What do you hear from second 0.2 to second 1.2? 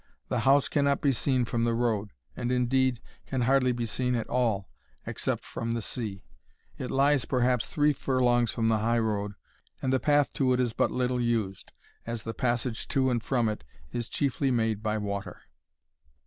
The house cannot be